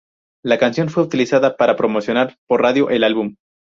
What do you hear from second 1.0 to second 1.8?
utilizada para